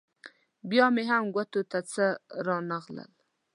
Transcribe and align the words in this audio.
بیا 0.69 0.85
مې 0.95 1.03
هم 1.09 1.25
ګوتو 1.35 1.61
ته 1.71 1.79
څه 1.93 2.05
رانه 2.45 2.77
غلل. 2.83 3.11